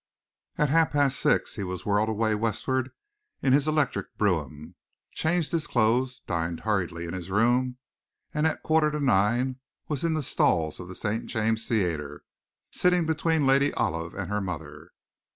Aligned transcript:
At 0.57 0.69
half 0.69 0.93
past 0.93 1.19
six 1.19 1.57
he 1.57 1.63
was 1.63 1.85
whirled 1.85 2.09
away 2.09 2.33
westward 2.33 2.89
in 3.43 3.53
his 3.53 3.67
electric 3.67 4.17
brougham, 4.17 4.73
changed 5.13 5.51
his 5.51 5.67
clothes, 5.67 6.21
dined 6.25 6.61
hurriedly 6.61 7.05
in 7.05 7.13
his 7.13 7.29
room, 7.29 7.77
and 8.33 8.47
at 8.47 8.55
a 8.55 8.61
quarter 8.61 8.89
to 8.89 8.99
nine 8.99 9.59
was 9.87 10.03
in 10.03 10.15
the 10.15 10.23
stalls 10.23 10.79
of 10.79 10.87
the 10.87 10.95
St. 10.95 11.27
James' 11.27 11.67
Theatre, 11.67 12.23
sitting 12.71 13.05
between 13.05 13.45
Lady 13.45 13.71
Olive 13.75 14.15
and 14.15 14.27
her 14.31 14.41
mother. 14.41 14.89